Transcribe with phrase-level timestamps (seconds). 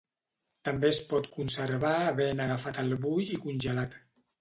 [0.69, 3.99] També es pot conservar havent agafat el bull i congelat.